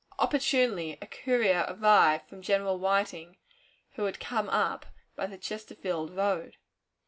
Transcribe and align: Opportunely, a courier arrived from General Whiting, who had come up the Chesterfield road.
Opportunely, 0.17 0.97
a 0.99 1.05
courier 1.05 1.63
arrived 1.69 2.27
from 2.27 2.41
General 2.41 2.79
Whiting, 2.79 3.37
who 3.91 4.05
had 4.05 4.19
come 4.19 4.49
up 4.49 4.87
the 5.15 5.37
Chesterfield 5.37 6.09
road. 6.15 6.57